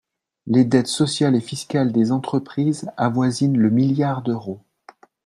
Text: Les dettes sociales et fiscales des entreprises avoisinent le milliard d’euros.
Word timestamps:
Les 0.47 0.65
dettes 0.65 0.87
sociales 0.87 1.35
et 1.35 1.39
fiscales 1.41 1.91
des 1.91 2.11
entreprises 2.11 2.89
avoisinent 2.97 3.59
le 3.59 3.69
milliard 3.69 4.23
d’euros. 4.23 4.63